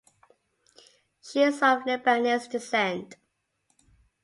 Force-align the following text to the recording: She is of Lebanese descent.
She 1.21 1.43
is 1.43 1.57
of 1.61 1.83
Lebanese 1.83 2.49
descent. 2.49 3.17